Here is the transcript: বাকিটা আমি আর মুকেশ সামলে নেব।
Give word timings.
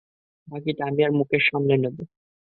বাকিটা 0.47 0.81
আমি 0.89 1.01
আর 1.05 1.11
মুকেশ 1.19 1.43
সামলে 1.49 1.75
নেব। 1.77 1.97